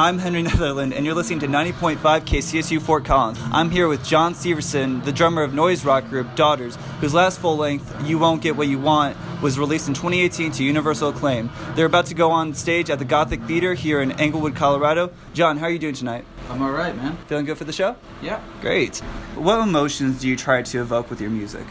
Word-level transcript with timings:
I'm 0.00 0.16
Henry 0.16 0.40
Netherland, 0.40 0.94
and 0.94 1.04
you're 1.04 1.14
listening 1.14 1.40
to 1.40 1.46
90.5 1.46 1.98
KCSU 1.98 2.80
Fort 2.80 3.04
Collins. 3.04 3.38
I'm 3.52 3.68
here 3.68 3.86
with 3.86 4.02
Jon 4.02 4.32
Syverson, 4.32 5.04
the 5.04 5.12
drummer 5.12 5.42
of 5.42 5.52
noise 5.52 5.84
rock 5.84 6.08
group 6.08 6.34
Daughters, 6.34 6.76
whose 7.02 7.12
last 7.12 7.38
full 7.38 7.58
length, 7.58 7.94
You 8.08 8.18
Won't 8.18 8.40
Get 8.40 8.56
What 8.56 8.66
You 8.66 8.78
Want, 8.78 9.14
was 9.42 9.58
released 9.58 9.88
in 9.88 9.92
2018 9.92 10.52
to 10.52 10.64
universal 10.64 11.10
acclaim. 11.10 11.50
They're 11.74 11.84
about 11.84 12.06
to 12.06 12.14
go 12.14 12.30
on 12.30 12.54
stage 12.54 12.88
at 12.88 12.98
the 12.98 13.04
Gothic 13.04 13.42
Theater 13.42 13.74
here 13.74 14.00
in 14.00 14.12
Englewood, 14.12 14.56
Colorado. 14.56 15.12
John, 15.34 15.58
how 15.58 15.66
are 15.66 15.70
you 15.70 15.78
doing 15.78 15.92
tonight? 15.92 16.24
I'm 16.48 16.62
all 16.62 16.72
right, 16.72 16.96
man. 16.96 17.18
Feeling 17.26 17.44
good 17.44 17.58
for 17.58 17.64
the 17.64 17.72
show? 17.74 17.94
Yeah. 18.22 18.40
Great. 18.62 19.00
What 19.34 19.60
emotions 19.60 20.22
do 20.22 20.30
you 20.30 20.36
try 20.36 20.62
to 20.62 20.80
evoke 20.80 21.10
with 21.10 21.20
your 21.20 21.28
music? 21.28 21.66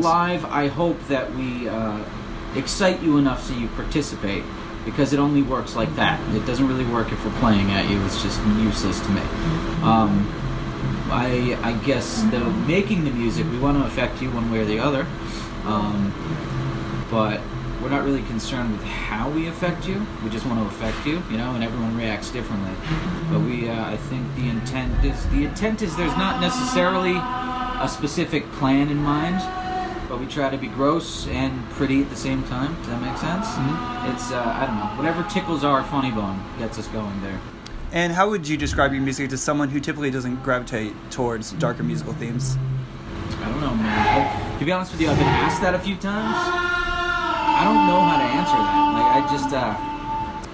Live, 0.00 0.44
I 0.46 0.66
hope 0.66 0.98
that 1.06 1.32
we 1.36 1.68
uh, 1.68 2.04
excite 2.56 3.00
you 3.00 3.18
enough 3.18 3.44
so 3.44 3.54
you 3.54 3.68
participate 3.68 4.42
because 4.84 5.12
it 5.12 5.18
only 5.18 5.42
works 5.42 5.76
like 5.76 5.94
that. 5.96 6.18
It 6.34 6.46
doesn't 6.46 6.66
really 6.66 6.86
work 6.86 7.12
if 7.12 7.24
we're 7.24 7.38
playing 7.38 7.70
at 7.70 7.90
you. 7.90 8.02
It's 8.04 8.22
just 8.22 8.40
useless 8.58 9.00
to 9.00 9.08
me. 9.10 9.20
Um, 9.82 10.28
I, 11.10 11.58
I 11.62 11.72
guess 11.84 12.22
the 12.30 12.40
making 12.66 13.04
the 13.04 13.10
music, 13.10 13.46
we 13.50 13.58
want 13.58 13.78
to 13.78 13.84
affect 13.84 14.22
you 14.22 14.30
one 14.30 14.50
way 14.50 14.60
or 14.60 14.64
the 14.64 14.78
other, 14.78 15.06
um, 15.64 16.12
but 17.10 17.40
we're 17.82 17.88
not 17.88 18.04
really 18.04 18.22
concerned 18.22 18.72
with 18.72 18.82
how 18.82 19.28
we 19.30 19.48
affect 19.48 19.88
you. 19.88 20.06
We 20.22 20.30
just 20.30 20.46
want 20.46 20.60
to 20.60 20.66
affect 20.66 21.06
you, 21.06 21.22
you 21.30 21.38
know, 21.38 21.54
and 21.54 21.64
everyone 21.64 21.96
reacts 21.96 22.30
differently. 22.30 22.72
But 23.30 23.40
we, 23.40 23.68
uh, 23.68 23.90
I 23.90 23.96
think 23.96 24.34
the 24.36 24.48
intent 24.48 25.04
is 25.04 25.26
the 25.30 25.44
intent 25.44 25.82
is 25.82 25.96
there's 25.96 26.16
not 26.16 26.40
necessarily 26.40 27.16
a 27.16 27.88
specific 27.88 28.50
plan 28.52 28.90
in 28.90 28.98
mind 28.98 29.40
but 30.10 30.18
we 30.18 30.26
try 30.26 30.50
to 30.50 30.58
be 30.58 30.66
gross 30.66 31.28
and 31.28 31.64
pretty 31.70 32.02
at 32.02 32.10
the 32.10 32.16
same 32.16 32.42
time. 32.44 32.74
Does 32.78 32.88
that 32.88 33.00
make 33.00 33.16
sense? 33.16 33.46
Mm-hmm. 33.46 34.10
It's 34.12 34.32
uh, 34.32 34.42
I 34.42 34.66
don't 34.66 34.76
know, 34.76 34.98
whatever 34.98 35.22
tickles 35.30 35.62
our 35.62 35.84
funny 35.84 36.10
bone 36.10 36.42
gets 36.58 36.80
us 36.80 36.88
going 36.88 37.22
there. 37.22 37.40
And 37.92 38.12
how 38.12 38.28
would 38.28 38.46
you 38.46 38.56
describe 38.56 38.92
your 38.92 39.02
music 39.02 39.30
to 39.30 39.38
someone 39.38 39.68
who 39.68 39.78
typically 39.78 40.10
doesn't 40.10 40.42
gravitate 40.42 40.92
towards 41.10 41.52
darker 41.52 41.84
musical 41.84 42.12
themes? 42.14 42.58
I 43.38 43.48
don't 43.48 43.60
know, 43.60 43.74
man. 43.74 44.58
to 44.58 44.64
be 44.64 44.72
honest 44.72 44.90
with 44.90 45.00
you, 45.00 45.08
I've 45.08 45.16
been 45.16 45.26
asked 45.26 45.62
that 45.62 45.74
a 45.74 45.78
few 45.78 45.94
times. 45.94 46.34
I 46.36 47.62
don't 47.64 47.86
know 47.86 48.00
how 48.02 48.18
to 48.18 48.24
answer 48.24 48.58
that. 48.58 48.90
Like 48.92 49.24
I 49.24 49.32
just. 49.32 49.54
Uh, 49.54 49.99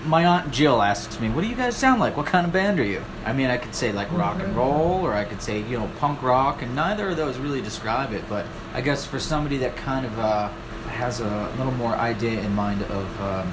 my 0.07 0.25
aunt 0.25 0.53
Jill 0.53 0.81
asks 0.83 1.19
me, 1.21 1.29
"What 1.29 1.43
do 1.43 1.49
you 1.49 1.57
guys 1.57 1.77
sound 1.77 2.01
like? 2.01 2.17
What 2.17 2.27
kind 2.27 2.47
of 2.47 2.53
band 2.53 2.79
are 2.81 2.85
you?" 2.85 3.03
I 3.25 3.33
mean, 3.33 3.51
I 3.51 3.57
could 3.57 3.75
say 3.75 3.93
like 3.93 4.11
rock 4.13 4.41
and 4.41 4.57
roll, 4.57 5.05
or 5.05 5.13
I 5.13 5.25
could 5.25 5.43
say 5.43 5.61
you 5.63 5.79
know 5.79 5.91
punk 5.99 6.23
rock, 6.23 6.63
and 6.63 6.75
neither 6.75 7.11
of 7.11 7.17
those 7.17 7.39
really 7.39 7.61
describe 7.61 8.13
it. 8.13 8.25
But 8.29 8.47
I 8.75 8.81
guess 8.81 9.05
for 9.05 9.19
somebody 9.19 9.59
that 9.59 9.77
kind 9.77 10.07
of 10.07 10.19
uh, 10.19 10.49
has 10.89 11.21
a 11.21 11.53
little 11.59 11.73
more 11.73 11.95
idea 11.95 12.41
in 12.41 12.55
mind 12.55 12.83
of 12.83 13.21
um, 13.21 13.53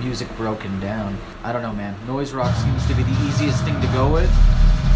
music 0.00 0.28
broken 0.36 0.78
down, 0.80 1.16
I 1.44 1.52
don't 1.52 1.62
know, 1.62 1.72
man. 1.72 1.94
Noise 2.06 2.32
rock 2.32 2.54
seems 2.56 2.86
to 2.88 2.94
be 2.94 3.02
the 3.02 3.24
easiest 3.28 3.62
thing 3.64 3.80
to 3.80 3.86
go 3.88 4.12
with. 4.12 4.30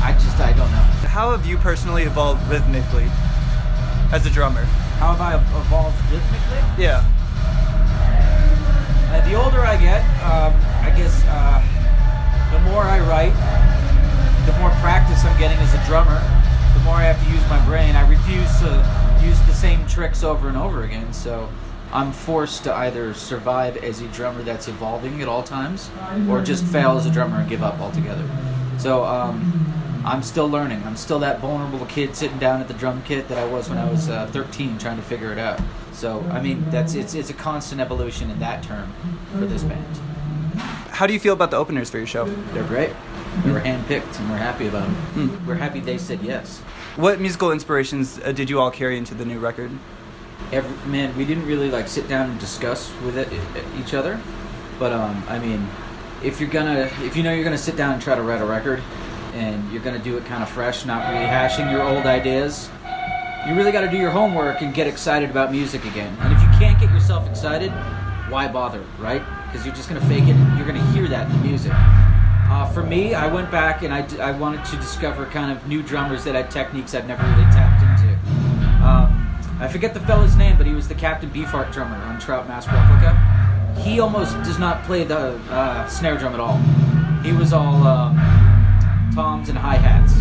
I 0.03 0.13
just 0.13 0.39
I 0.41 0.53
don't 0.53 0.71
know. 0.71 1.09
How 1.09 1.31
have 1.31 1.47
you 1.47 1.57
personally 1.57 2.03
evolved 2.03 2.47
rhythmically 2.49 3.09
as 4.13 4.27
a 4.27 4.31
drummer? 4.31 4.65
How 4.99 5.15
have 5.15 5.21
I 5.21 5.35
evolved 5.35 5.97
rhythmically? 6.11 6.83
Yeah. 6.83 7.05
Uh, 9.09 9.29
the 9.29 9.35
older 9.35 9.61
I 9.61 9.77
get, 9.77 10.03
um, 10.23 10.53
I 10.87 10.97
guess 10.97 11.25
uh, 11.27 11.61
the 12.53 12.61
more 12.71 12.85
I 12.85 13.01
write, 13.01 13.35
the 14.47 14.57
more 14.61 14.71
practice 14.81 15.25
I'm 15.25 15.37
getting 15.37 15.59
as 15.59 15.75
a 15.75 15.85
drummer, 15.85 16.21
the 16.75 16.85
more 16.85 16.95
I 16.95 17.03
have 17.03 17.21
to 17.27 17.33
use 17.33 17.43
my 17.51 17.63
brain. 17.67 17.97
I 17.97 18.09
refuse 18.09 18.61
to 18.61 19.27
use 19.27 19.41
the 19.49 19.53
same 19.53 19.85
tricks 19.89 20.23
over 20.23 20.47
and 20.47 20.57
over 20.57 20.85
again, 20.85 21.13
so 21.13 21.49
I'm 21.93 22.13
forced 22.13 22.63
to 22.65 22.73
either 22.73 23.15
survive 23.15 23.77
as 23.79 24.01
a 24.01 24.07
drummer 24.09 24.45
that's 24.45 24.69
evolving 24.69 25.21
at 25.21 25.27
all 25.27 25.43
times, 25.43 25.91
or 26.31 26.41
just 26.41 26.65
fail 26.65 26.97
as 26.97 27.05
a 27.05 27.11
drummer 27.11 27.39
and 27.41 27.49
give 27.49 27.65
up 27.65 27.81
altogether. 27.81 28.25
So 28.79 29.05
um, 29.05 30.03
I'm 30.05 30.23
still 30.23 30.49
learning. 30.49 30.85
I'm 30.85 30.97
still 30.97 31.19
that 31.19 31.41
vulnerable 31.41 31.85
kid 31.87 32.15
sitting 32.15 32.39
down 32.39 32.61
at 32.61 32.69
the 32.69 32.75
drum 32.75 33.03
kit 33.03 33.27
that 33.27 33.39
I 33.39 33.45
was 33.45 33.69
when 33.69 33.79
I 33.79 33.91
was 33.91 34.09
uh, 34.09 34.29
13, 34.29 34.79
trying 34.79 34.99
to 34.99 35.03
figure 35.03 35.33
it 35.33 35.39
out. 35.39 35.61
So 35.93 36.21
I 36.31 36.41
mean, 36.41 36.65
that's 36.71 36.95
it's 36.95 37.15
it's 37.15 37.31
a 37.31 37.35
constant 37.35 37.81
evolution 37.81 38.31
in 38.31 38.39
that 38.39 38.63
term 38.63 38.93
for 39.33 39.47
this 39.47 39.65
band. 39.65 39.85
How 40.97 41.07
do 41.07 41.13
you 41.13 41.21
feel 41.21 41.35
about 41.35 41.51
the 41.51 41.59
openers 41.59 41.91
for 41.91 41.99
your 41.99 42.07
show? 42.07 42.25
They're 42.55 42.65
great. 42.65 42.89
They 43.45 43.53
were 43.53 43.61
handpicked, 43.61 44.19
and 44.19 44.31
we're 44.31 44.39
happy 44.39 44.67
about 44.67 44.87
them. 44.87 45.29
Mm. 45.29 45.47
We're 45.47 45.57
happy 45.57 45.81
they 45.81 45.99
said 45.99 46.23
yes. 46.23 46.61
What 46.97 47.21
musical 47.21 47.53
inspirations 47.53 48.19
uh, 48.25 48.33
did 48.33 48.49
you 48.49 48.59
all 48.59 48.71
carry 48.71 48.97
into 48.97 49.15
the 49.15 49.27
new 49.27 49.39
record? 49.39 49.71
Every, 50.53 50.91
man, 50.91 51.15
we 51.15 51.27
didn't 51.27 51.45
really 51.45 51.71
like 51.71 51.87
sit 51.87 52.09
down 52.09 52.31
and 52.31 52.41
discuss 52.41 52.91
with 53.05 53.19
it, 53.19 53.29
each 53.79 53.93
other, 53.93 54.19
but 54.79 54.91
um, 54.91 55.23
I 55.29 55.39
mean, 55.39 55.69
if 56.25 56.41
you're 56.41 56.49
gonna, 56.49 56.91
if 57.03 57.15
you 57.15 57.23
know 57.23 57.35
you're 57.35 57.45
gonna 57.45 57.59
sit 57.59 57.77
down 57.77 57.93
and 57.93 58.01
try 58.01 58.15
to 58.15 58.23
write 58.23 58.41
a 58.41 58.47
record, 58.47 58.83
and 59.35 59.71
you're 59.71 59.83
gonna 59.83 59.99
do 59.99 60.17
it 60.17 60.25
kind 60.25 60.43
of 60.43 60.49
fresh, 60.49 60.87
not 60.87 61.03
rehashing 61.13 61.71
your 61.71 61.83
old 61.83 62.07
ideas, 62.07 62.71
you 63.47 63.55
really 63.55 63.71
got 63.71 63.83
to 63.83 63.91
do 63.91 63.99
your 63.99 64.11
homework 64.11 64.63
and 64.63 64.73
get 64.73 64.87
excited 64.87 65.29
about 65.29 65.53
music 65.53 65.85
again. 65.85 66.17
And 66.21 66.33
if 66.33 66.43
you 66.43 66.49
can't 66.59 66.81
get 66.81 66.91
yourself 66.91 67.29
excited, 67.29 67.71
why 68.29 68.49
bother, 68.49 68.83
right? 68.99 69.23
because 69.57 69.65
you're 69.65 69.75
just 69.75 69.89
going 69.89 70.01
to 70.01 70.07
fake 70.07 70.25
it 70.25 70.37
you're 70.57 70.67
going 70.67 70.79
to 70.79 70.87
hear 70.93 71.09
that 71.09 71.31
in 71.31 71.33
the 71.39 71.49
music. 71.49 71.73
Uh, 71.75 72.71
for 72.73 72.83
me, 72.83 73.15
I 73.15 73.33
went 73.33 73.51
back 73.51 73.83
and 73.83 73.93
I, 73.93 74.07
I 74.19 74.33
wanted 74.33 74.65
to 74.67 74.77
discover 74.77 75.27
kind 75.27 75.51
of 75.51 75.67
new 75.67 75.83
drummers 75.83 76.25
that 76.25 76.35
had 76.35 76.51
techniques 76.51 76.95
I'd 76.95 77.09
never 77.09 77.23
really 77.23 77.51
tapped 77.51 77.83
into. 77.83 78.13
Um, 78.87 79.41
I 79.59 79.67
forget 79.67 79.95
the 79.95 80.01
fella's 80.01 80.37
name, 80.37 80.59
but 80.59 80.67
he 80.67 80.75
was 80.75 80.87
the 80.89 80.95
Captain 80.95 81.31
Beefheart 81.31 81.73
drummer 81.73 81.97
on 81.97 82.21
Trout 82.21 82.47
Mask 82.47 82.71
Replica. 82.71 83.83
He 83.83 83.99
almost 83.99 84.35
does 84.45 84.59
not 84.59 84.85
play 84.85 85.05
the 85.05 85.41
uh, 85.51 85.89
snare 85.89 86.19
drum 86.19 86.35
at 86.35 86.41
all. 86.41 86.59
He 87.23 87.33
was 87.33 87.53
all 87.53 87.87
um, 87.87 88.15
toms 89.15 89.49
and 89.49 89.59
hi 89.59 89.77
hats, 89.77 90.15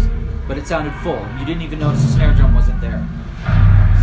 but 0.48 0.58
it 0.58 0.66
sounded 0.66 0.94
full. 1.04 1.20
You 1.40 1.46
didn't 1.46 1.62
even 1.62 1.80
notice 1.80 2.02
the 2.04 2.12
snare 2.14 2.34
drum 2.34 2.56
wasn't 2.56 2.80
there. 2.82 3.06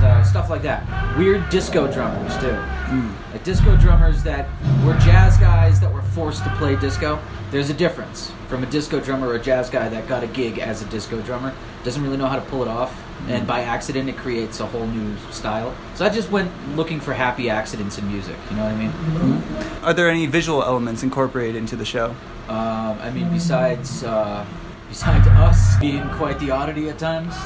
So 0.03 0.21
stuff 0.25 0.51
like 0.51 0.63
that. 0.63 1.17
Weird 1.17 1.49
disco 1.49 1.87
drummers 1.87 2.37
too. 2.39 2.49
Mm. 2.49 3.15
Like 3.31 3.45
disco 3.45 3.77
drummers 3.77 4.25
that 4.25 4.49
were 4.85 4.95
jazz 4.95 5.39
guys 5.39 5.79
that 5.79 5.95
were 5.95 6.03
forced 6.03 6.43
to 6.43 6.51
play 6.57 6.75
disco. 6.75 7.21
There's 7.53 7.71
a 7.71 7.75
difference 7.75 8.33
from 8.49 8.65
a 8.65 8.67
disco 8.67 8.99
drummer 8.99 9.29
or 9.29 9.37
a 9.37 9.41
jazz 9.41 9.71
guy 9.71 9.89
that 9.89 10.09
got 10.09 10.25
a 10.25 10.27
gig 10.27 10.59
as 10.59 10.83
a 10.83 10.87
disco 10.87 11.23
drummer. 11.23 11.55
Doesn't 11.85 12.03
really 12.03 12.17
know 12.17 12.27
how 12.27 12.35
to 12.35 12.45
pull 12.47 12.63
it 12.63 12.69
off, 12.69 13.01
and 13.29 13.47
by 13.47 13.61
accident 13.61 14.09
it 14.09 14.17
creates 14.17 14.59
a 14.59 14.67
whole 14.67 14.89
new 14.89 15.17
style. 15.31 15.73
So 15.95 16.05
I 16.05 16.09
just 16.09 16.33
went 16.33 16.51
looking 16.75 16.99
for 16.99 17.13
happy 17.13 17.49
accidents 17.49 17.97
in 17.97 18.11
music. 18.11 18.35
You 18.51 18.57
know 18.57 18.65
what 18.65 18.73
I 18.73 18.77
mean? 18.77 18.91
Mm-hmm. 18.91 19.85
Are 19.85 19.95
there 19.95 20.11
any 20.11 20.27
visual 20.27 20.65
elements 20.65 21.05
incorporated 21.05 21.55
into 21.55 21.77
the 21.77 21.85
show? 21.85 22.11
Um, 22.49 22.99
I 22.99 23.13
mean, 23.15 23.33
besides 23.33 24.03
uh, 24.03 24.45
besides 24.89 25.29
us 25.29 25.79
being 25.79 26.03
quite 26.11 26.41
the 26.41 26.51
oddity 26.51 26.89
at 26.89 26.99
times. 26.99 27.37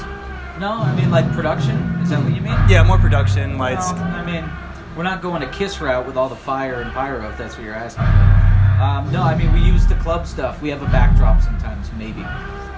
No, 0.59 0.71
I 0.71 0.95
mean 0.95 1.11
like 1.11 1.31
production. 1.33 1.75
Is 2.01 2.09
that 2.09 2.23
what 2.23 2.33
you 2.33 2.41
mean? 2.41 2.57
Yeah, 2.67 2.83
more 2.83 2.97
production, 2.97 3.57
lights. 3.59 3.91
No, 3.91 3.97
I 3.99 4.25
mean 4.25 4.49
we're 4.97 5.03
not 5.03 5.21
going 5.21 5.43
a 5.43 5.51
Kiss 5.51 5.79
route 5.79 6.07
with 6.07 6.17
all 6.17 6.29
the 6.29 6.35
fire 6.35 6.81
and 6.81 6.91
pyro, 6.91 7.29
if 7.29 7.37
that's 7.37 7.55
what 7.55 7.63
you're 7.63 7.75
asking. 7.75 8.03
Um, 8.81 9.11
no, 9.11 9.21
I 9.21 9.37
mean 9.37 9.53
we 9.53 9.59
use 9.59 9.85
the 9.85 9.95
club 9.95 10.25
stuff. 10.25 10.59
We 10.61 10.69
have 10.69 10.81
a 10.81 10.87
backdrop 10.87 11.41
sometimes, 11.41 11.91
maybe. 11.93 12.21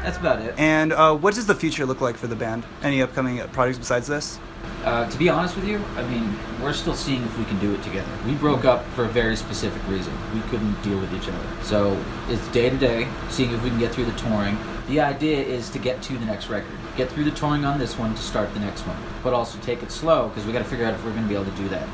That's 0.04 0.18
about 0.18 0.42
it. 0.42 0.58
And 0.58 0.92
uh, 0.92 1.16
what 1.16 1.36
does 1.36 1.46
the 1.46 1.56
future 1.56 1.86
look 1.86 2.02
like 2.02 2.18
for 2.18 2.28
the 2.28 2.36
band? 2.36 2.66
Any 2.84 3.02
upcoming 3.02 3.40
projects 3.50 3.80
besides 3.80 4.08
this? 4.08 4.40
Uh, 4.84 5.10
to 5.10 5.18
be 5.18 5.30
honest 5.30 5.56
with 5.56 5.68
you, 5.68 5.78
I 5.96 6.08
mean, 6.08 6.38
we're 6.62 6.74
still 6.74 6.96
seeing 6.96 7.22
if 7.24 7.38
we 7.38 7.46
can 7.46 7.60
do 7.60 7.74
it 7.74 7.84
together. 7.84 8.10
We 8.26 8.34
broke 8.36 8.64
up 8.64 8.86
for 8.88 9.06
a 9.06 9.10
very 9.10 9.36
specific 9.36 9.82
reason. 9.90 10.14
We 10.34 10.42
couldn't 10.50 10.82
deal 10.82 11.00
with 11.00 11.14
each 11.14 11.28
other. 11.28 11.64
So 11.64 12.02
it's 12.30 12.46
day 12.50 12.70
to 12.70 12.78
day, 12.78 13.08
seeing 13.30 13.52
if 13.52 13.62
we 13.64 13.70
can 13.70 13.80
get 13.80 13.94
through 13.94 14.06
the 14.06 14.18
touring. 14.18 14.58
The 14.88 15.02
idea 15.02 15.44
is 15.44 15.70
to 15.72 15.80
get 15.80 16.02
to 16.04 16.18
the 16.18 16.26
next 16.26 16.50
record. 16.50 16.78
Get 17.00 17.10
through 17.10 17.24
the 17.24 17.32
touring 17.32 17.64
on 17.64 17.80
this 17.80 17.98
one 17.98 18.14
to 18.14 18.22
start 18.22 18.54
the 18.54 18.60
next 18.60 18.82
one. 18.82 18.98
But 19.24 19.34
also 19.34 19.58
take 19.60 19.82
it 19.82 19.90
slow 19.90 20.28
because 20.28 20.46
we 20.46 20.52
got 20.52 20.60
to 20.60 20.66
figure 20.66 20.86
out 20.86 20.94
if 20.94 21.06
we're 21.06 21.12
going 21.12 21.24
to 21.24 21.30
be 21.30 21.34
able 21.34 21.46
to 21.46 21.58
do 21.58 21.70
that. 21.70 21.88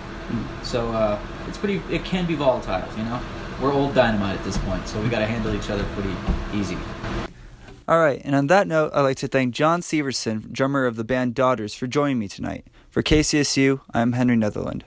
So 0.63 0.91
uh, 0.91 1.19
it's 1.47 1.59
pretty. 1.59 1.79
It 1.93 2.03
can 2.03 2.25
be 2.25 2.33
volatile, 2.33 2.83
you 2.97 3.03
know. 3.03 3.21
We're 3.61 3.71
old 3.71 3.93
dynamite 3.93 4.35
at 4.39 4.43
this 4.43 4.57
point, 4.57 4.87
so 4.87 4.99
we 4.99 5.09
got 5.09 5.19
to 5.19 5.27
handle 5.27 5.53
each 5.53 5.69
other 5.69 5.83
pretty 5.93 6.15
easy. 6.57 6.75
All 7.87 7.99
right, 7.99 8.19
and 8.25 8.35
on 8.35 8.47
that 8.47 8.67
note, 8.67 8.93
I'd 8.95 9.01
like 9.01 9.17
to 9.17 9.27
thank 9.27 9.53
Jon 9.53 9.81
Syverson, 9.81 10.51
drummer 10.51 10.87
of 10.87 10.95
the 10.95 11.03
band 11.03 11.35
Daughters, 11.35 11.75
for 11.75 11.85
joining 11.85 12.17
me 12.17 12.27
tonight. 12.27 12.65
For 12.89 13.03
KCSU, 13.03 13.81
I'm 13.93 14.13
Henry 14.13 14.35
Netherland. 14.35 14.83